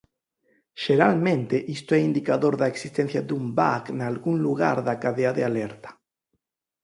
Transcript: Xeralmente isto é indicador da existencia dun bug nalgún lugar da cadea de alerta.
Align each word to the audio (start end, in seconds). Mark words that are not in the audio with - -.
Xeralmente 0.83 1.55
isto 1.77 1.91
é 1.97 1.99
indicador 2.09 2.53
da 2.57 2.71
existencia 2.73 3.21
dun 3.29 3.45
bug 3.59 3.83
nalgún 3.99 4.37
lugar 4.45 4.77
da 4.87 4.95
cadea 5.03 5.31
de 5.37 5.43
alerta. 5.49 5.89